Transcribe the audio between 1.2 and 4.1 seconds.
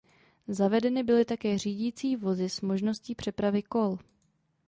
také řídící vozy s možností přepravy kol.